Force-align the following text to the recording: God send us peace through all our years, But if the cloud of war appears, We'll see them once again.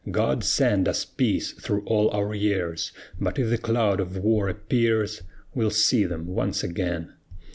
God 0.09 0.43
send 0.43 0.87
us 0.87 1.05
peace 1.05 1.51
through 1.51 1.83
all 1.85 2.09
our 2.09 2.33
years, 2.33 2.91
But 3.19 3.37
if 3.37 3.51
the 3.51 3.59
cloud 3.59 3.99
of 3.99 4.17
war 4.17 4.49
appears, 4.49 5.21
We'll 5.53 5.69
see 5.69 6.05
them 6.05 6.25
once 6.25 6.63
again. 6.63 7.13